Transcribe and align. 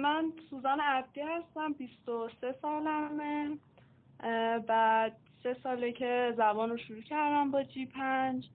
من 0.00 0.32
سوزان 0.50 0.80
عبدی 0.80 1.20
هستم 1.20 1.72
23 1.72 2.54
سالمه. 2.62 3.58
بعد 4.66 5.16
سه 5.42 5.56
ساله 5.62 5.92
که 5.92 6.34
زبان 6.36 6.70
رو 6.70 6.76
شروع 6.76 7.02
کردم 7.02 7.50
با 7.50 7.62
جی 7.62 7.86
پنج. 7.86 8.48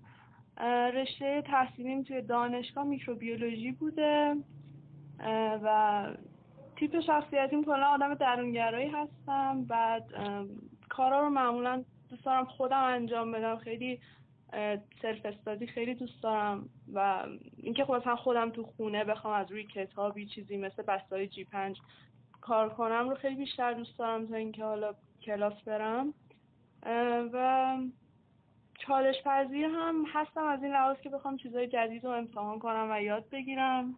رشته 0.94 1.42
تحصیلیم 1.42 2.04
توی 2.04 2.22
دانشگاه 2.22 2.84
میکروبیولوژی 2.84 3.72
بوده. 3.72 4.36
و 5.64 6.08
تیپ 6.76 7.00
شخصیتیم 7.00 7.64
کلا 7.64 7.86
آدم 7.86 8.14
درونگرایی 8.14 8.90
هستم. 8.90 9.64
بعد 9.64 10.04
کارا 10.90 11.20
رو 11.20 11.30
معمولا 11.30 11.84
دوست 12.10 12.26
دارم 12.26 12.46
خودم 12.46 12.84
انجام 12.84 13.32
بدم. 13.32 13.58
خیلی 13.58 14.00
سلف 15.02 15.26
استادی 15.26 15.68
خیلی 15.68 15.96
دوست 15.96 16.24
دارم 16.24 16.70
و 16.94 17.26
اینکه 17.58 17.86
خب 17.86 18.16
خودم 18.16 18.50
تو 18.50 18.64
خونه 18.64 19.04
بخوام 19.04 19.34
از 19.34 19.52
روی 19.52 19.64
کتابی 19.64 20.26
چیزی 20.26 20.58
مثل 20.58 20.84
بستای 20.84 21.28
جی 21.28 21.44
پنج 21.44 21.78
کار 22.42 22.70
کنم 22.70 23.10
رو 23.10 23.16
خیلی 23.16 23.36
بیشتر 23.36 23.74
دوست 23.74 24.00
دارم 24.00 24.28
تا 24.28 24.36
اینکه 24.36 24.64
حالا 24.64 24.94
کلاس 25.22 25.64
برم. 25.66 26.14
و 27.34 27.78
چالش 28.80 29.16
پذیر 29.26 29.66
هم 29.66 30.06
هستم 30.14 30.44
از 30.44 30.64
این 30.64 30.72
لحاظ 30.72 30.98
که 30.98 31.10
بخوام 31.10 31.38
چیزای 31.38 31.68
جدید 31.68 32.04
رو 32.04 32.10
امتحان 32.10 32.60
کنم 32.60 32.88
و 32.92 33.02
یاد 33.02 33.30
بگیرم. 33.30 33.96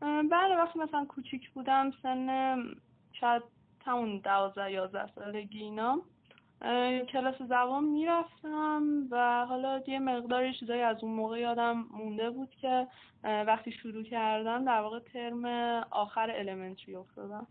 بعد 0.00 0.50
وقتی 0.58 0.78
مثلا 0.78 1.04
کوچیک 1.04 1.50
بودم 1.50 1.90
سن 2.02 2.56
شاید 3.12 3.42
همون 3.84 4.18
دوازده 4.18 4.72
یازده 4.72 5.06
سالگی 5.14 5.58
اینا 5.58 6.02
کلاس 7.12 7.42
زبان 7.42 7.84
می‌رفتم 7.84 8.82
و 9.10 9.46
حالا 9.46 9.82
یه 9.86 9.98
مقداری 9.98 10.54
چیزایی 10.54 10.82
از 10.82 11.04
اون 11.04 11.12
موقع 11.12 11.38
یادم 11.38 11.84
مونده 11.90 12.30
بود 12.30 12.50
که 12.60 12.86
وقتی 13.22 13.72
شروع 13.72 14.02
کردم 14.02 14.64
در 14.64 14.80
واقع 14.80 14.98
ترم 14.98 15.44
آخر 15.90 16.30
المنتری 16.30 16.96
افتادم. 16.96 17.46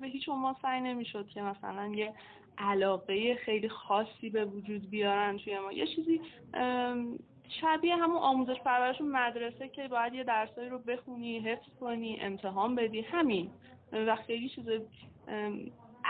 به 0.00 0.06
هیچ 0.06 0.28
عنوان 0.28 0.56
سعی 0.62 0.80
نمی‌شد 0.80 1.28
که 1.28 1.42
مثلا 1.42 1.86
یه 1.86 2.14
علاقه 2.58 3.34
خیلی 3.34 3.68
خاصی 3.68 4.30
به 4.30 4.44
وجود 4.44 4.90
بیارن 4.90 5.36
توی 5.36 5.58
ما. 5.58 5.72
یه 5.72 5.86
چیزی 5.86 6.20
شبیه 7.48 7.96
همون 7.96 8.16
آموزش 8.16 8.60
پرورش 8.64 9.00
مدرسه 9.00 9.68
که 9.68 9.88
باید 9.88 10.14
یه 10.14 10.24
درسایی 10.24 10.68
رو 10.68 10.78
بخونی 10.78 11.38
حفظ 11.38 11.68
کنی 11.80 12.18
امتحان 12.20 12.74
بدی 12.74 13.00
همین. 13.00 13.50
و 13.92 14.16
خیلی 14.16 14.48
چیز 14.48 14.66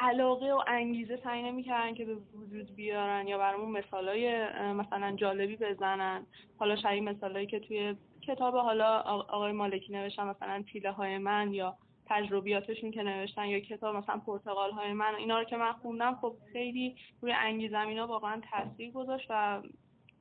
علاقه 0.00 0.52
و 0.52 0.62
انگیزه 0.66 1.16
تعیین 1.16 1.46
نمی‌کردن 1.46 1.94
که 1.94 2.04
به 2.04 2.14
وجود 2.14 2.74
بیارن 2.74 3.28
یا 3.28 3.38
برامون 3.38 3.70
مثالای 3.70 4.46
مثلا 4.72 5.16
جالبی 5.16 5.56
بزنن. 5.56 6.26
حالا 6.58 6.76
شبیه 6.76 7.00
مثالایی 7.00 7.46
که 7.46 7.60
توی 7.60 7.96
کتاب 8.22 8.54
حالا 8.54 8.98
آقای 9.28 9.52
مالکی 9.52 9.92
نوشتن 9.92 10.26
مثلا 10.26 10.62
پیله 10.66 10.90
های 10.90 11.18
من 11.18 11.54
یا 11.54 11.76
تجربیاتشون 12.06 12.90
که 12.90 13.02
نوشتن 13.02 13.46
یا 13.46 13.60
کتاب 13.60 13.96
مثلا 13.96 14.18
پرتغال 14.18 14.70
های 14.70 14.92
من 14.92 15.14
اینا 15.14 15.38
رو 15.38 15.44
که 15.44 15.56
من 15.56 15.72
خوندم 15.72 16.18
خب 16.20 16.36
خیلی 16.52 16.96
روی 17.20 17.32
انگیزم 17.32 17.86
اینا 17.88 18.06
واقعا 18.06 18.40
تاثیر 18.50 18.90
گذاشت 18.90 19.26
و 19.30 19.62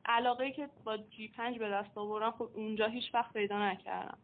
علاقه 0.06 0.52
که 0.52 0.70
با 0.84 0.98
جی 0.98 1.28
پنج 1.28 1.60
به 1.60 1.70
دست 1.70 1.98
آوردم 1.98 2.32
خب 2.32 2.50
اونجا 2.56 2.88
هیچ 2.88 3.14
وقت 3.14 3.34
پیدا 3.34 3.70
نکردم. 3.70 4.18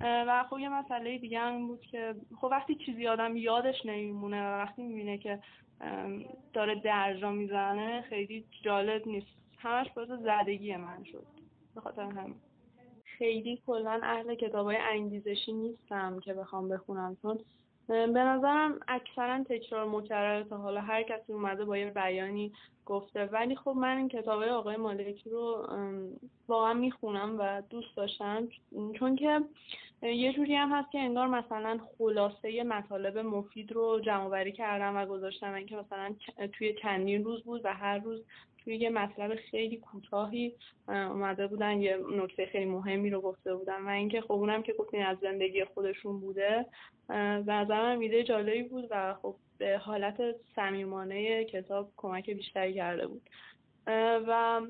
و 0.00 0.44
خب 0.50 0.58
یه 0.58 0.68
مسئله 0.68 1.18
دیگه 1.18 1.38
هم 1.38 1.66
بود 1.66 1.80
که 1.80 2.14
خب 2.40 2.48
وقتی 2.50 2.74
چیزی 2.74 3.06
آدم 3.06 3.36
یادش 3.36 3.86
نمیمونه 3.86 4.42
و 4.42 4.58
وقتی 4.58 4.82
می‌بینه 4.82 5.18
که 5.18 5.38
داره 6.52 6.74
درجا 6.74 7.30
می‌زنه 7.30 8.02
خیلی 8.02 8.44
جالب 8.62 9.06
نیست. 9.08 9.26
همش 9.58 9.90
باعث 9.90 10.08
زدگی 10.08 10.76
من 10.76 11.04
شد. 11.04 11.26
به 11.74 11.80
خاطر 11.80 12.02
همین. 12.02 12.40
خیلی 13.04 13.62
کلا 13.66 14.00
اهل 14.02 14.34
کتابای 14.34 14.76
انگیزشی 14.76 15.52
نیستم 15.52 16.20
که 16.20 16.34
بخوام 16.34 16.68
بخونم 16.68 17.16
چون 17.22 17.38
به 17.90 18.24
نظرم 18.24 18.80
اکثرا 18.88 19.44
تکرار 19.44 19.88
مکرر 19.88 20.42
تا 20.42 20.56
حالا. 20.56 20.80
هر 20.80 21.02
کسی 21.02 21.32
اومده 21.32 21.64
با 21.64 21.76
یه 21.76 21.90
بیانی 21.90 22.52
گفته. 22.86 23.24
ولی 23.24 23.56
خب 23.56 23.70
من 23.70 23.96
این 23.96 24.08
کتاب 24.08 24.42
آقای 24.42 24.76
مالکی 24.76 25.30
رو 25.30 25.66
واقعا 26.48 26.74
می‌خونم 26.74 27.36
و 27.38 27.62
دوست 27.70 27.96
داشتم. 27.96 28.48
چون 28.98 29.16
که 29.16 29.40
یه 30.02 30.32
جوری 30.32 30.54
هم 30.54 30.72
هست 30.72 30.90
که 30.90 30.98
انگار 30.98 31.26
مثلا 31.26 31.78
خلاصه 31.98 32.62
مطالب 32.62 33.18
مفید 33.18 33.72
رو 33.72 34.00
جمع 34.00 34.50
کردم 34.50 34.96
و 34.96 35.06
گذاشتم 35.06 35.54
اینکه 35.54 35.76
مثلا 35.76 36.14
توی 36.52 36.74
چندین 36.82 37.24
روز 37.24 37.44
بود 37.44 37.60
و 37.64 37.74
هر 37.74 37.98
روز 37.98 38.24
توی 38.64 38.76
یه 38.76 38.90
مطلب 38.90 39.34
خیلی 39.34 39.76
کوتاهی 39.76 40.54
اومده 40.88 41.46
بودن 41.46 41.82
یه 41.82 41.98
نکته 42.12 42.46
خیلی 42.46 42.64
مهمی 42.64 43.10
رو 43.10 43.20
گفته 43.20 43.54
بودن 43.54 43.82
و 43.82 43.88
اینکه 43.88 44.20
خب 44.20 44.32
اونم 44.32 44.62
که 44.62 44.72
گفتین 44.72 45.02
از 45.02 45.18
زندگی 45.18 45.64
خودشون 45.64 46.20
بوده 46.20 46.66
و 47.08 47.52
نظرم 47.52 48.00
ایده 48.00 48.24
جالبی 48.24 48.62
بود 48.62 48.88
و 48.90 49.14
خب 49.22 49.36
به 49.58 49.78
حالت 49.78 50.20
صمیمانه 50.56 51.44
کتاب 51.44 51.92
کمک 51.96 52.30
بیشتری 52.30 52.74
کرده 52.74 53.06
بود. 53.06 53.22
و 54.26 54.60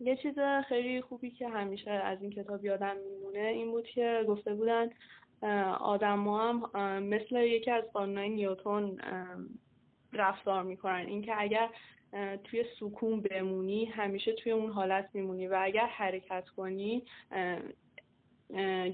یه 0.00 0.16
چیز 0.16 0.34
خیلی 0.68 1.00
خوبی 1.00 1.30
که 1.30 1.48
همیشه 1.48 1.90
از 1.90 2.22
این 2.22 2.30
کتاب 2.30 2.64
یادم 2.64 2.96
میمونه 2.96 3.48
این 3.48 3.70
بود 3.70 3.86
که 3.86 4.24
گفته 4.28 4.54
بودن 4.54 4.90
آدم 5.80 6.28
هم 6.28 6.62
مثل 7.02 7.36
یکی 7.36 7.70
از 7.70 7.84
قانونهای 7.92 8.28
نیوتون 8.28 9.00
رفتار 10.12 10.62
می‌کنن. 10.62 11.06
اینکه 11.06 11.34
اگر 11.42 11.68
توی 12.44 12.64
سکون 12.80 13.20
بمونی 13.20 13.84
همیشه 13.84 14.32
توی 14.32 14.52
اون 14.52 14.70
حالت 14.70 15.08
میمونی 15.14 15.46
و 15.46 15.58
اگر 15.60 15.86
حرکت 15.86 16.48
کنی 16.48 17.02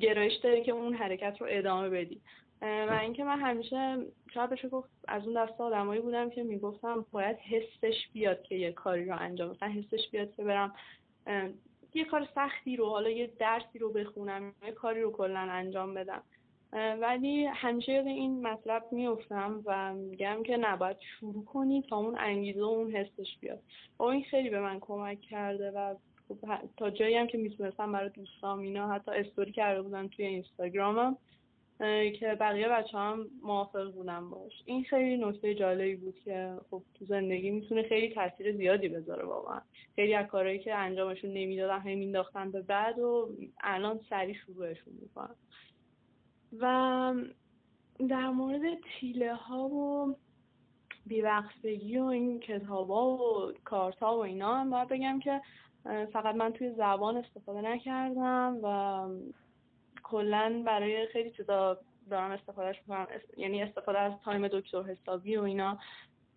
گرایش 0.00 0.34
داری 0.34 0.62
که 0.62 0.72
اون 0.72 0.94
حرکت 0.94 1.36
رو 1.40 1.46
ادامه 1.50 1.88
بدی. 1.88 2.20
و 2.62 2.99
اینکه 3.03 3.25
من 3.25 3.41
همیشه 3.41 3.99
شاید 4.34 4.50
بشه 4.50 4.69
گفت 4.69 4.91
از 5.09 5.27
اون 5.27 5.45
دسته 5.45 5.65
آدمایی 5.65 6.00
بودم 6.00 6.31
که 6.31 6.43
می‌گفتم 6.43 7.06
باید 7.11 7.37
حسش 7.37 8.09
بیاد 8.12 8.43
که 8.43 8.55
یه 8.55 8.73
کاری 8.73 9.05
رو 9.05 9.17
انجام 9.19 9.50
مثلا 9.50 9.69
حسش 9.69 10.09
بیاد 10.11 10.34
که 10.34 10.45
برم 10.45 10.75
یه 11.95 12.05
کار 12.05 12.28
سختی 12.34 12.77
رو 12.77 12.87
حالا 12.87 13.11
یه 13.11 13.31
درسی 13.39 13.78
رو 13.78 13.93
بخونم 13.93 14.55
یه 14.67 14.73
کاری 14.73 15.00
رو 15.00 15.12
کلا 15.12 15.39
انجام 15.39 15.95
بدم. 15.95 16.23
ولی 17.00 17.45
همیشه 17.45 17.93
یاد 17.93 18.06
این 18.06 18.47
مطلب 18.47 18.84
میفتم 18.93 19.62
و 19.65 19.94
میگم 19.94 20.43
که 20.43 20.56
نباید 20.56 20.97
شروع 21.00 21.44
کنی 21.44 21.83
تا 21.83 21.97
اون 21.97 22.19
انگیزه 22.19 22.61
و 22.61 22.65
اون 22.65 22.91
حسش 22.91 23.39
بیاد. 23.41 23.62
و 23.99 24.03
این 24.03 24.23
خیلی 24.23 24.50
به 24.50 24.61
من 24.61 24.81
کمک 24.81 25.21
کرده 25.21 25.71
و 25.71 25.94
خب 26.29 26.37
تا 26.77 26.91
جایی 26.91 27.17
هم 27.17 27.27
که 27.27 27.39
می‌تونستم 27.39 27.93
برای 27.93 28.11
دوستام 28.11 28.59
اینا 28.59 28.89
حتی 28.93 29.11
استوری 29.11 29.53
کرده 29.53 29.83
بودن 29.83 30.09
توی 30.09 30.25
اینستاگرامم. 30.25 31.17
که 32.19 32.37
بقیه 32.41 32.69
بچه 32.69 32.99
هم 32.99 33.27
موافق 33.43 33.93
بودن 33.93 34.31
باش. 34.31 34.53
این 34.65 34.84
خیلی 34.84 35.25
نکته 35.25 35.55
جالبی 35.55 35.97
بود 35.97 36.21
که 36.25 36.56
خب 36.71 36.83
تو 36.94 37.05
زندگی 37.05 37.50
می‌تونه 37.50 37.83
خیلی 37.83 38.15
تاثیر 38.15 38.56
زیادی 38.56 38.88
بذاره 38.88 39.25
واقعا. 39.25 39.60
خیلی 39.97 40.15
از 40.15 40.27
کارهایی 40.27 40.59
که 40.59 40.75
انجامشون 40.75 41.31
نمی‌دادن 41.31 41.78
همین 41.78 41.99
مینداختن 41.99 42.50
به 42.50 42.62
بعد 42.62 42.99
و 42.99 43.28
الان 43.61 44.00
سریع 44.11 44.37
شروعشون 44.47 44.94
می‌کنن. 45.03 45.34
و 46.59 47.15
در 48.09 48.28
مورد 48.28 48.61
تیله 49.00 49.34
ها 49.34 49.69
و 49.69 50.16
بیوقفگی 51.06 51.99
و 51.99 52.05
این 52.05 52.41
کتاب 52.41 52.91
ها 52.91 53.06
و 53.16 53.53
کارت 53.65 53.99
ها 53.99 54.16
و 54.16 54.21
اینا 54.21 54.55
هم 54.55 54.71
باید 54.71 54.88
بگم 54.88 55.21
که 55.21 55.41
فقط 56.12 56.34
من 56.34 56.53
توی 56.53 56.71
زبان 56.71 57.16
استفاده 57.16 57.61
نکردم 57.61 58.59
و 58.62 59.09
کلا 60.12 60.62
برای 60.67 61.06
خیلی 61.06 61.31
چیزا 61.31 61.78
دارم 62.11 62.31
استفادهش 62.31 62.77
می‌کنم 62.87 63.06
یعنی 63.37 63.62
استفاده 63.62 63.99
از 63.99 64.12
تایم 64.25 64.49
دکتر 64.49 64.83
حسابی 64.83 65.37
و 65.37 65.43
اینا. 65.43 65.78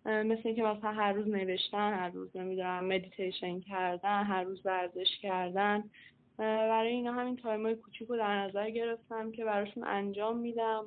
مثل 0.04 0.40
اینکه 0.44 0.62
مثلا 0.62 0.92
هر 0.92 1.12
روز 1.12 1.28
نوشتن 1.28 1.94
هر 1.94 2.10
روز 2.10 2.36
نمی‌دونم 2.36 2.84
مدیتیشن 2.84 3.60
کردن 3.60 4.22
هر 4.22 4.42
روز 4.42 4.66
ورزش 4.66 5.18
کردن. 5.22 5.84
برای 6.38 6.88
اینا 6.88 7.12
همین 7.12 7.36
time 7.36 7.62
های 7.62 7.74
کوچیک 7.74 8.08
رو 8.08 8.16
در 8.16 8.44
نظر 8.44 8.70
گرفتم 8.70 9.32
که 9.32 9.44
براشون 9.44 9.84
انجام 9.84 10.36
میدم. 10.36 10.84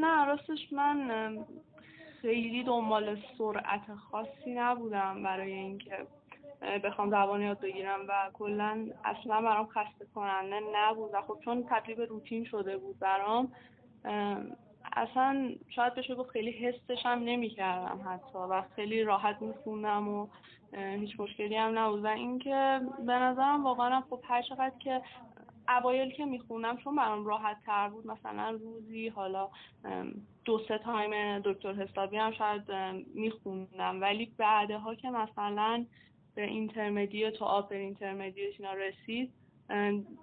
نه 0.00 0.24
راستش 0.24 0.72
من 0.72 1.38
خیلی 2.22 2.64
دنبال 2.64 3.16
سرعت 3.38 3.94
خاصی 4.10 4.54
نبودم 4.54 5.22
برای 5.22 5.52
اینکه 5.52 5.96
بخوام 6.84 7.10
زبان 7.10 7.42
یاد 7.42 7.60
بگیرم 7.60 8.00
و 8.08 8.30
کلا 8.32 8.86
اصلا 9.04 9.40
برام 9.40 9.66
خسته 9.66 10.06
کننده 10.14 10.60
نبود 10.74 11.10
و 11.14 11.22
خب 11.22 11.38
چون 11.44 11.66
به 11.96 12.04
روتین 12.04 12.44
شده 12.44 12.78
بود 12.78 12.98
برام 12.98 13.52
اصلا 14.96 15.50
شاید 15.68 15.94
بشه 15.94 16.14
گفت 16.14 16.30
خیلی 16.30 16.50
حسش 16.50 17.06
هم 17.06 17.18
نمی 17.18 17.48
کردم 17.48 18.00
حتی 18.06 18.38
و 18.38 18.62
خیلی 18.76 19.02
راحت 19.02 19.42
میخوندم 19.42 20.08
و 20.08 20.28
هیچ 20.72 21.20
مشکلی 21.20 21.56
هم 21.56 21.78
نبود. 21.78 22.04
و 22.04 22.06
اینکه 22.06 22.80
به 23.06 23.12
نظرم 23.12 23.64
واقعا 23.64 24.00
خب 24.00 24.20
هر 24.24 24.42
چقدر 24.42 24.78
که 24.78 25.02
اوایل 25.68 26.10
که 26.10 26.24
می‌خونم 26.24 26.76
چون 26.76 26.96
برام 26.96 27.26
راحت 27.26 27.56
تر 27.66 27.88
بود 27.88 28.06
مثلا 28.06 28.50
روزی 28.50 29.08
حالا 29.08 29.48
دو 30.44 30.58
سه 30.68 30.78
time 30.78 31.38
دکتر 31.38 31.72
حسابی 31.72 32.16
هم 32.16 32.32
شاید 32.32 32.72
میخوندم. 33.14 34.00
ولی 34.00 34.32
بعدها 34.38 34.94
که 34.94 35.10
مثلا 35.10 35.86
به 36.34 36.42
intermediate 36.42 37.42
و 37.42 37.44
upper 37.44 37.74
intermediate 37.74 38.52
اینا 38.58 38.72
رسید. 38.72 39.32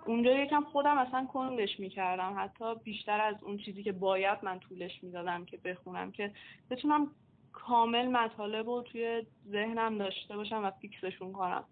اونجا 0.06 0.32
یکم 0.32 0.64
خودم 0.64 0.98
اصلا 0.98 1.26
کندش 1.26 1.80
می‌کردم. 1.80 2.36
حتی 2.38 2.76
بیشتر 2.76 3.22
از 3.22 3.44
اون 3.44 3.58
چیزی 3.58 3.84
که 3.84 3.92
باید 3.92 4.40
من 4.44 4.60
طولش 4.60 5.04
می‌دادم 5.04 5.46
که 5.46 5.58
بخونم 5.58 6.12
که 6.12 6.32
بتونم 6.70 7.12
کامل 7.54 8.08
مطالب 8.08 8.70
رو 8.70 8.82
توی 8.82 9.24
ذهنم 9.48 9.98
داشته 9.98 10.36
باشم 10.36 10.66
و 10.66 10.72
فیکسشون 10.72 11.32
کنم. 11.32 11.64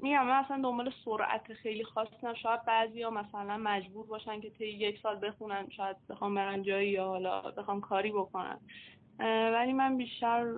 میگم 0.00 0.26
من 0.26 0.44
اصلا 0.44 0.62
دنبال 0.62 0.92
سرعت 1.04 1.52
خیلی 1.52 1.84
خاص 1.84 2.08
نه 2.22 2.34
شاید 2.34 2.64
بعضی 2.64 3.02
ها 3.02 3.10
مثلا 3.10 3.56
مجبور 3.56 4.06
باشن 4.06 4.40
که 4.40 4.50
طی 4.50 4.66
یک 4.66 4.98
سال 5.02 5.18
بخونن. 5.28 5.68
شاید 5.76 5.96
بخوام 6.08 6.34
برن 6.34 6.62
جایی 6.62 6.90
یا 6.90 7.06
حالا 7.06 7.40
بخوام 7.40 7.80
کاری 7.80 8.12
بکنن 8.12 8.58
ولی 9.54 9.72
من 9.72 9.96
بیشتر 9.96 10.54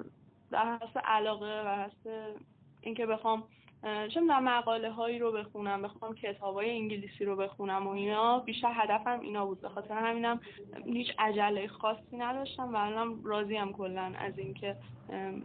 در 0.50 0.78
حس 0.78 0.96
علاقه 1.04 1.62
و 1.66 1.84
حس 1.84 2.34
اینکه 2.82 3.06
بخوام 3.06 3.44
چه 3.82 4.20
می‌دونم 4.20 4.44
مقاله 4.44 4.90
هایی 4.90 5.18
رو 5.18 5.32
بخونم 5.32 5.82
بخوام 5.82 6.14
کتاب 6.14 6.54
های 6.54 6.70
انگلیسی 6.70 7.24
رو 7.24 7.36
بخونم 7.36 7.86
و 7.86 7.90
اینا 7.90 8.38
بیشتر 8.38 8.72
هدفم 8.74 9.20
اینا 9.20 9.46
بود. 9.46 9.60
به 9.60 9.68
خاطر 9.68 9.94
همینم 9.94 10.40
هیچ 10.84 11.08
عجله 11.18 11.68
خاصی 11.68 12.16
نداشتم 12.16 12.74
و 12.74 12.76
الانم 12.76 13.24
راضیم 13.24 13.72
کلا 13.72 14.12
از 14.18 14.38
اینکه 14.38 14.76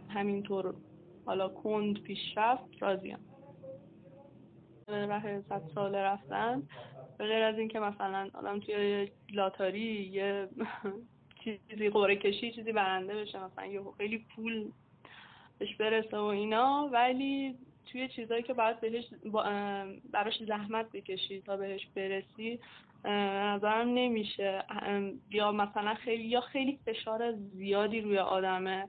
همینطور 0.08 0.74
حالا 1.26 1.48
کند 1.48 2.02
پیش 2.02 2.18
رفت 2.36 2.82
راضیم 2.82 3.18
راه 4.88 5.42
صد 5.42 5.62
ساله 5.74 5.98
رفتن 5.98 6.62
به 7.18 7.26
غیر 7.26 7.42
از 7.42 7.58
اینکه 7.58 7.80
مثلا 7.80 8.30
آدم 8.34 8.60
توی 8.60 9.08
لاتاری 9.30 10.10
یه 10.12 10.48
چیزی 11.44 11.88
قره 11.88 12.16
کشی 12.16 12.52
چیزی 12.52 12.72
برنده 12.72 13.14
بشه 13.14 13.44
مثلا 13.44 13.66
یه 13.66 13.80
خیلی 13.98 14.18
پول 14.18 14.70
بهش 15.58 15.74
برسه 15.76 16.16
و 16.16 16.24
اینا 16.24 16.88
ولی 16.92 17.54
توی 17.86 18.08
چیزایی 18.08 18.42
که 18.42 18.54
باید 18.54 18.80
بهش 18.80 19.04
براش 20.12 20.42
زحمت 20.48 20.92
بکشی 20.92 21.40
تا 21.40 21.56
بهش 21.56 21.86
برسی 21.94 22.60
نظرم 23.04 23.88
نمیشه. 23.88 24.64
یا 25.30 25.52
مثلا 25.52 25.94
خیلی 25.94 26.24
یا 26.24 26.40
خیلی 26.40 26.78
فشار 26.86 27.32
زیادی 27.32 28.00
روی 28.00 28.18
آدمه. 28.18 28.88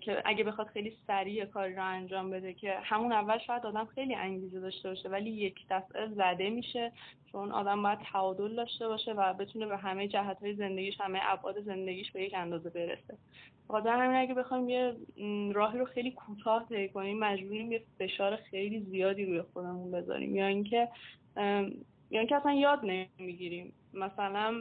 که 0.00 0.22
اگه 0.24 0.44
بخواد 0.44 0.66
خیلی 0.66 0.96
سریع 1.06 1.44
کاری 1.44 1.74
رو 1.74 1.86
انجام 1.86 2.30
بده 2.30 2.54
که 2.54 2.78
همون 2.82 3.12
اول 3.12 3.38
شاید 3.38 3.66
آدم 3.66 3.84
خیلی 3.84 4.14
انگیزه 4.14 4.60
داشته 4.60 4.88
باشه 4.88 5.08
ولی 5.08 5.30
یک 5.30 5.54
دفعه 5.70 6.08
زده 6.08 6.50
میشه 6.50 6.92
چون 7.32 7.52
آدم 7.52 7.82
باید 7.82 7.98
تعادل 8.12 8.56
داشته 8.56 8.88
باشه 8.88 9.12
و 9.12 9.34
بتونه 9.34 9.66
به 9.66 9.76
همه 9.76 10.08
جهت 10.08 10.38
های 10.42 10.54
زندگیش 10.54 11.00
همه 11.00 11.20
ابعاد 11.22 11.60
زندگیش 11.60 12.12
به 12.12 12.22
یک 12.22 12.34
اندازه 12.34 12.70
برسه. 12.70 13.18
خاطر 13.68 13.88
همین 13.88 14.16
اگه 14.16 14.34
بخوایم 14.34 14.68
یه 14.68 14.96
راهی 15.52 15.78
رو 15.78 15.84
خیلی 15.84 16.10
کوتاه 16.10 16.68
طی 16.68 16.88
کنیم 16.88 17.18
مجبوریم 17.18 17.72
یه 17.72 17.82
فشار 17.98 18.36
خیلی 18.36 18.80
زیادی 18.80 19.24
روی 19.24 19.42
خودمون 19.42 19.90
بذاریم. 19.90 20.36
یا 20.36 20.46
اینکه 20.46 20.88
یا 22.10 22.20
اینکه 22.20 22.36
اصلا 22.36 22.52
یاد 22.52 22.80
نمی‌گیریم. 22.84 23.72
مثلا 23.94 24.54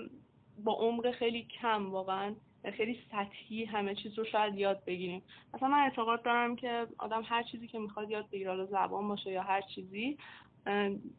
با 0.64 0.74
عمق 0.74 1.12
خیلی 1.12 1.48
کم 1.62 1.92
واقعا 1.92 2.36
خیلی 2.70 3.00
سطحی 3.12 3.66
همه 3.66 3.96
چیز 3.96 4.18
رو 4.18 4.26
شاید 4.26 4.58
یاد 4.58 4.86
بگیریم. 4.86 5.22
اصلا 5.54 5.68
من 5.68 5.80
اعتقاد 5.80 6.24
دارم 6.24 6.56
که 6.56 6.88
آدم 6.98 7.22
هر 7.26 7.44
چیزی 7.44 7.68
که 7.68 7.80
می‌خواد 7.80 8.10
یاد 8.10 8.30
بگیره 8.30 8.66
زبان 8.66 9.08
باشه 9.08 9.32
یا 9.32 9.44
هر 9.44 9.62
چیزی 9.62 10.18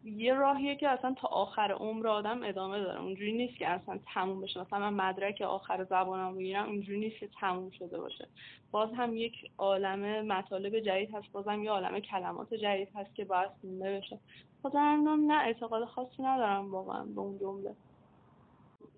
یه 0.05 0.35
راهیه 0.35 0.77
که 0.77 0.89
اصلا 0.89 1.15
تا 1.15 1.29
آخر 1.29 1.73
عمر 1.73 2.07
آدم 2.07 2.43
ادامه 2.43 2.81
داره. 2.81 3.01
اونجوری 3.01 3.33
نیست 3.33 3.59
که 3.59 3.69
اصلا 3.69 3.99
تموم 4.15 4.41
بشه. 4.41 4.61
مثلا 4.61 4.91
من 4.91 5.09
مدرک 5.09 5.41
آخر 5.41 5.85
زبانم 5.85 6.37
بگیرم 6.37 6.67
اونجوری 6.69 6.99
نیست 6.99 7.19
که 7.19 7.29
تموم 7.41 7.71
شده 7.71 7.99
باشه. 7.99 8.29
باز 8.71 8.91
هم 8.97 9.17
یک 9.17 9.51
عالم 9.59 10.27
مطالب 10.27 10.81
جدید 10.81 11.15
هست 11.15 11.33
بازم 11.33 11.63
یه 11.65 11.71
عالم 11.71 12.01
کلمات 12.01 12.55
جدید 12.55 12.89
هست 12.95 13.15
که 13.15 13.25
باید 13.25 13.51
خونده 13.61 13.99
بشه 13.99 14.19
خاطر 14.63 14.97
نه 14.97 15.35
اعتقاد 15.35 15.85
خاصی 15.85 16.23
ندارم 16.23 16.71
واقعا 16.71 17.05
به 17.05 17.21
اون 17.21 17.39
جمله. 17.39 17.75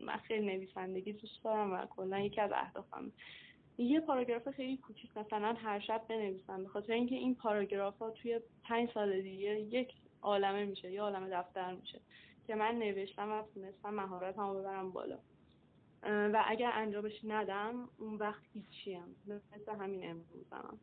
من 0.01 0.17
خیلی 0.17 0.47
نویسندگی 0.47 1.13
دوست 1.13 1.45
دارم 1.45 1.73
و 1.73 1.87
کلا 1.87 2.21
یکی 2.21 2.41
از 2.41 2.51
اهدافم. 2.55 3.13
یه 3.79 4.01
پاراگراف 4.01 4.49
خیلی 4.49 4.77
کوچیک 4.77 5.17
مثلا 5.17 5.53
هر 5.53 5.81
شب 5.81 6.03
بنویسم. 6.09 6.63
به 6.63 6.69
خاطر 6.69 6.93
اینکه 6.93 7.15
این 7.15 7.35
پاراگراف 7.35 7.99
ها 7.99 8.11
توی 8.11 8.41
پنج 8.65 8.91
سال 8.95 9.21
دیگه 9.21 9.61
یک 9.61 9.93
عالمه 10.23 10.65
میشه 10.65 10.93
یه 10.93 11.03
عالمه 11.03 11.31
دفتر 11.31 11.75
میشه 11.75 12.01
که 12.47 12.55
من 12.55 12.75
نوشتم 12.75 13.33
و 13.33 13.43
تونستم 13.55 13.95
مهارت 13.95 14.39
هم 14.39 14.55
ببرم 14.55 14.91
بالا. 14.91 15.19
و 16.03 16.45
اگر 16.47 16.71
انجامش 16.75 17.21
ندم 17.25 17.89
اون 17.99 18.15
وقت 18.15 18.43
هیچیم. 18.53 19.17
مثل 19.27 19.73
همین 19.81 20.11
امروزم. 20.11 20.79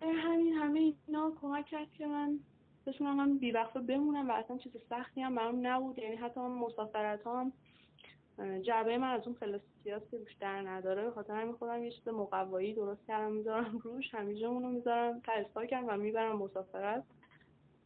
همین 0.00 0.52
همه 0.52 0.94
اینا 1.06 1.32
کمک 1.40 1.66
کرد 1.66 1.92
که 1.92 2.06
من 2.06 2.38
بتونم 2.86 3.16
من 3.16 3.38
بی 3.38 3.52
بمونم 3.88 4.28
و 4.28 4.32
اصلا 4.32 4.58
چیز 4.58 4.72
سختی 4.90 5.20
هم 5.20 5.34
برام 5.34 5.66
نبود. 5.66 5.98
یعنی 5.98 6.16
حتی 6.16 6.40
مسافرت 6.40 7.26
هم 7.26 7.52
جعبه 8.62 8.98
من 8.98 9.10
از 9.10 9.26
اون 9.26 9.36
پلاستیکیات 9.36 10.10
که 10.10 10.18
روش 10.18 10.34
در 10.40 10.62
نداره 10.62 11.10
خاطر 11.10 11.34
همین 11.34 11.54
خودم 11.54 11.84
یه 11.84 11.90
چیز 11.90 12.08
مقوایی 12.08 12.74
درست 12.74 13.06
کردم 13.06 13.32
می‌ذارم 13.32 13.78
روش 13.84 14.14
همیشه 14.14 14.46
اونو 14.46 14.70
می‌ذارم 14.70 15.22
تا 15.54 15.66
کردم 15.66 15.86
و 15.88 15.96
می‌برم 15.96 16.36
مسافرت. 16.36 17.04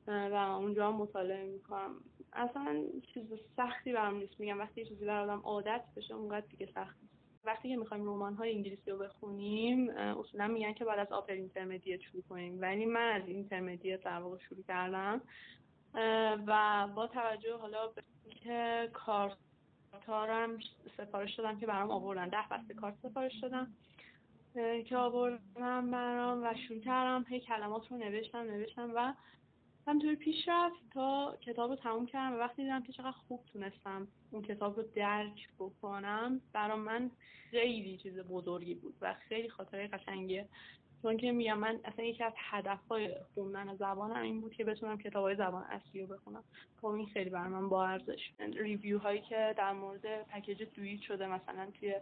و 0.06 0.34
اونجا 0.60 0.88
هم 0.88 0.96
مطالعه 0.96 1.44
می‌کنم. 1.44 1.94
اصلا 2.32 2.82
چیز 3.14 3.24
سختی 3.56 3.92
برام 3.92 4.16
نیست. 4.16 4.40
میگم 4.40 4.58
وقتی 4.58 4.80
یه 4.80 4.86
چیزی 4.86 5.04
برام 5.04 5.40
عادت 5.40 5.84
بشه 5.96 6.14
اونقدر 6.14 6.46
دیگه 6.46 6.68
سخت 6.74 6.96
وقتی 7.44 7.68
که 7.68 7.76
می‌خوایم 7.76 8.04
رمان 8.04 8.34
های 8.34 8.54
انگلیسی 8.54 8.90
رو 8.90 8.98
بخونیم 8.98 9.90
اصولا 9.90 10.48
میگن 10.48 10.72
که 10.72 10.84
بعد 10.84 10.98
از 10.98 11.12
upper 11.12 11.32
intermediate 11.32 12.00
شروع 12.00 12.22
کنیم. 12.28 12.60
ولی 12.60 12.86
من 12.86 13.20
از 13.22 13.28
intermediate 13.28 14.02
در 14.02 14.18
واقع 14.18 14.38
شروع 14.38 14.62
کردم. 14.68 15.20
و 16.46 16.88
با 16.94 17.06
توجه 17.06 17.56
حالا 17.56 17.86
به 17.86 18.02
که 18.30 18.90
کارم 20.06 20.58
سفارش 20.96 21.34
دادم 21.34 21.58
که 21.58 21.66
برام 21.66 21.90
آوردن. 21.90 22.28
ده 22.28 22.44
بسته 22.50 22.74
کارت 22.74 22.94
سفارش 23.02 23.38
دادم 23.42 23.74
که 24.84 24.96
آوردم 24.96 25.90
برام 25.90 26.42
و 26.42 26.54
شروع 26.68 26.80
کردم 26.80 27.26
هی 27.28 27.40
کلمات 27.40 27.90
رو 27.90 27.96
نوشتم 27.96 28.38
نوشتم 28.38 28.90
و 28.94 29.14
همطوری 29.86 30.16
پیش 30.16 30.48
رفت 30.48 30.90
تا 30.94 31.36
کتاب 31.40 31.70
رو 31.70 31.76
تموم 31.76 32.06
کردم 32.06 32.34
و 32.34 32.38
وقتی 32.38 32.62
دیدم 32.62 32.82
که 32.82 32.92
چقدر 32.92 33.10
خوب 33.10 33.44
تونستم 33.52 34.08
اون 34.30 34.42
کتاب 34.42 34.76
رو 34.76 34.82
درک 34.94 35.48
بکنم 35.58 36.40
برام 36.52 36.80
من 36.80 37.10
خیلی 37.50 37.98
چیز 37.98 38.18
بزرگی 38.18 38.74
بود 38.74 38.94
و 39.00 39.14
خیلی 39.14 39.48
خاطره 39.48 39.88
قشنگیه 39.88 40.48
چون 41.02 41.16
که 41.16 41.32
میگم 41.32 41.58
من 41.58 41.80
اصلا 41.84 42.04
یکی 42.04 42.24
از 42.24 42.32
هدفهای 42.36 43.10
خوندن 43.34 43.76
زبانم 43.76 44.22
این 44.22 44.40
بود 44.40 44.52
که 44.52 44.64
بتونم 44.64 44.98
های 45.14 45.36
زبان 45.36 45.62
اصلی 45.62 46.00
رو 46.00 46.06
بخونم. 46.06 46.44
خب 46.80 46.86
این 46.86 47.06
خیلی 47.06 47.30
بر 47.30 47.48
من 47.48 47.68
با 47.68 47.86
ارزش. 47.86 48.30
ریویو 48.38 48.98
هایی 48.98 49.20
که 49.20 49.54
در 49.58 49.72
مورد 49.72 50.22
پکیج 50.22 50.62
دویت 50.76 51.00
شده 51.00 51.26
مثلا 51.26 51.68
توی 51.80 51.94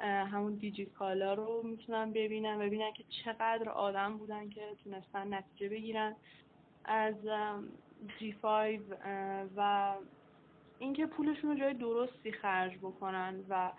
همون 0.00 0.54
دیجی 0.54 0.86
کالا 0.86 1.34
رو 1.34 1.62
می‌تونم 1.62 2.12
ببینم 2.12 2.58
ببینم 2.58 2.92
که 2.92 3.04
چقدر 3.24 3.68
آدم 3.68 4.18
بودن 4.18 4.48
که 4.48 4.62
تونستن 4.84 5.34
نتیجه 5.34 5.68
بگیرن. 5.68 6.16
از 6.84 7.14
جی 8.18 8.32
5 8.32 8.80
و 9.56 9.94
اینکه 10.80 11.06
پولشون 11.06 11.50
رو 11.50 11.58
جای 11.58 11.74
درستی 11.74 12.32
خرج 12.32 12.78
بکنن 12.78 13.44
و 13.48 13.72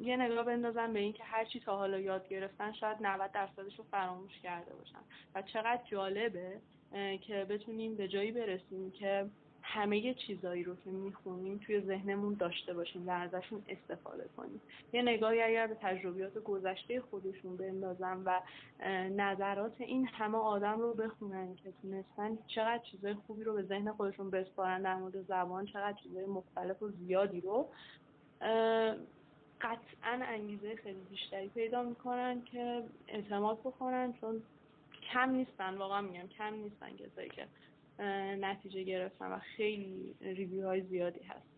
یه 0.00 0.16
نگاه 0.16 0.44
بندازن 0.44 0.92
به 0.92 1.00
اینکه 1.00 1.24
هر 1.24 1.44
چی 1.44 1.60
تا 1.60 1.76
حالا 1.76 1.98
یاد 1.98 2.28
گرفتن 2.28 2.72
شاید 2.72 2.96
90 3.00 3.32
درصدش 3.32 3.78
رو 3.78 3.84
فراموش 3.90 4.40
کرده 4.42 4.74
باشن. 4.74 4.98
و 5.34 5.42
چقدر 5.42 5.82
جالبه 5.84 6.60
که 7.20 7.46
بتونیم 7.50 7.96
به 7.96 8.08
جایی 8.08 8.32
برسیم 8.32 8.90
که 8.90 9.26
همه 9.62 10.14
چیزایی 10.14 10.64
رو 10.64 10.76
که 10.76 10.90
می‌خونیم 10.90 11.58
توی 11.58 11.80
ذهنمون 11.80 12.34
داشته 12.34 12.74
باشیم 12.74 13.08
و 13.08 13.10
ازشون 13.10 13.62
استفاده 13.68 14.28
کنیم. 14.36 14.60
یه 14.92 15.02
نگاهی 15.02 15.42
اگر 15.42 15.66
به 15.66 15.74
تجربیات 15.74 16.38
گذشته 16.38 17.00
خودشون 17.00 17.56
بندازم 17.56 18.22
و 18.26 18.40
نظرات 19.10 19.80
این 19.80 20.06
همه 20.06 20.38
آدم 20.38 20.80
رو 20.80 20.94
بخونن 20.94 21.56
که 21.56 21.72
تونستن 21.82 22.38
چقدر 22.46 22.82
چیزای 22.90 23.14
خوبی 23.14 23.44
رو 23.44 23.54
به 23.54 23.62
ذهن 23.62 23.92
خودشون 23.92 24.30
بسپارن 24.30 24.82
در 24.82 24.94
مورد 24.94 25.22
زبان 25.22 25.66
چقدر 25.66 25.98
چیزای 26.02 26.26
مختلف 26.26 26.82
و 26.82 26.88
زیادی 26.88 27.40
رو 27.40 27.68
قطعا 29.60 30.20
انگیزه 30.22 30.76
خیلی 30.76 31.00
بیشتری 31.10 31.48
پیدا 31.48 31.82
می‌کنن 31.82 32.42
که 32.44 32.82
اعتماد 33.08 33.60
بکنن 33.60 34.12
چون 34.20 34.42
کم 35.12 35.30
نیستن 35.30 35.74
واقعا 35.74 36.00
میگم 36.00 36.28
کم 36.28 36.54
نیستن 36.54 36.96
کسایی 36.96 37.28
که 37.28 37.46
نتیجه 38.39 38.83
گرفتن 38.83 39.31
و 39.31 39.39
خیلی 39.39 40.15
ریویو 40.21 40.65
های 40.65 40.81
زیادی 40.81 41.23
هست 41.23 41.57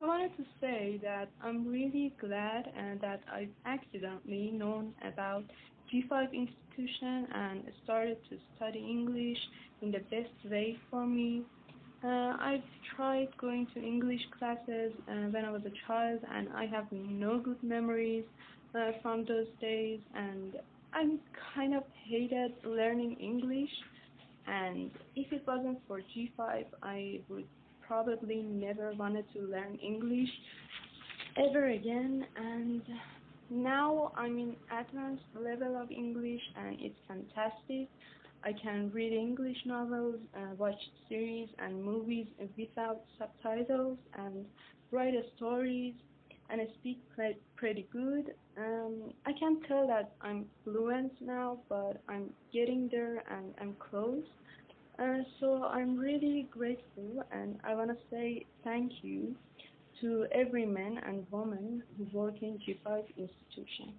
I 0.00 0.06
wanted 0.06 0.36
to 0.36 0.44
say 0.60 1.00
that 1.02 1.28
I'm 1.42 1.66
really 1.66 2.14
glad 2.20 2.72
and 2.76 3.00
that 3.00 3.20
I've 3.32 3.54
accidentally 3.66 4.52
known 4.52 4.94
about 5.02 5.42
G5 5.88 6.32
institution 6.32 7.26
and 7.34 7.64
started 7.82 8.18
to 8.30 8.36
study 8.54 8.78
English 8.78 9.38
in 9.82 9.90
the 9.90 9.98
best 10.14 10.38
way 10.48 10.78
for 10.88 11.04
me. 11.04 11.42
Uh, 12.04 12.36
I've 12.38 12.68
tried 12.94 13.36
going 13.38 13.66
to 13.74 13.82
English 13.82 14.20
classes 14.38 14.92
uh, 15.08 15.12
when 15.32 15.44
I 15.44 15.50
was 15.50 15.62
a 15.66 15.74
child 15.88 16.20
and 16.32 16.48
I 16.54 16.66
have 16.66 16.86
no 16.92 17.40
good 17.40 17.60
memories 17.64 18.24
uh, 18.76 18.92
from 19.02 19.24
those 19.24 19.48
days 19.60 19.98
and 20.14 20.56
I 20.92 21.06
kind 21.56 21.74
of 21.74 21.82
hated 22.08 22.52
learning 22.64 23.16
English 23.20 23.70
and 24.47 24.91
if 25.15 25.31
it 25.31 25.43
wasn't 25.47 25.79
for 25.87 26.01
G5, 26.01 26.65
I 26.81 27.21
would 27.29 27.47
probably 27.85 28.41
never 28.41 28.93
wanted 28.93 29.25
to 29.33 29.41
learn 29.41 29.77
English 29.83 30.29
ever 31.37 31.69
again. 31.69 32.25
And 32.35 32.81
now 33.49 34.11
I'm 34.15 34.37
in 34.37 34.55
advanced 34.71 35.23
level 35.35 35.81
of 35.81 35.91
English 35.91 36.41
and 36.57 36.77
it's 36.79 36.99
fantastic. 37.07 37.87
I 38.45 38.51
can 38.61 38.91
read 38.93 39.13
English 39.13 39.57
novels, 39.65 40.15
uh, 40.35 40.55
watch 40.57 40.79
series 41.07 41.47
and 41.59 41.81
movies 41.81 42.27
without 42.57 43.01
subtitles 43.17 43.97
and 44.17 44.45
write 44.91 45.13
stories 45.37 45.93
and 46.53 46.61
I 46.61 46.67
speak 46.75 46.99
pretty 47.55 47.87
good. 47.91 48.35
Um, 48.59 49.11
I 49.25 49.31
can't 49.39 49.57
tell 49.67 49.87
that 49.87 50.11
I'm 50.21 50.45
fluent 50.63 51.11
now, 51.19 51.57
but 51.67 51.99
I'm 52.07 52.29
getting 52.53 52.87
there 52.91 53.23
and 53.31 53.55
I'm 53.59 53.75
close. 53.79 54.23
Uh, 54.99 55.23
so 55.39 55.63
I'm 55.63 55.97
really 55.97 56.47
grateful 56.51 57.25
and 57.31 57.59
I 57.63 57.73
want 57.73 57.89
to 57.89 57.97
say 58.11 58.45
thank 58.63 58.91
you 59.01 59.35
to 60.01 60.27
every 60.31 60.67
man 60.67 60.99
and 61.07 61.25
woman 61.31 61.81
who 61.97 62.05
work 62.15 62.35
in 62.43 62.59
G5 62.59 63.03
institution. 63.17 63.93